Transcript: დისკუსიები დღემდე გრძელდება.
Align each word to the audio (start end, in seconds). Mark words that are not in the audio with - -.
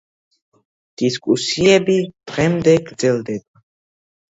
დისკუსიები 1.01 1.99
დღემდე 2.33 2.77
გრძელდება. 2.91 3.63